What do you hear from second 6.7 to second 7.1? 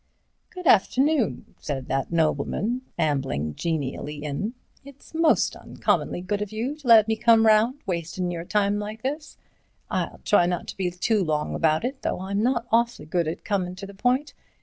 to let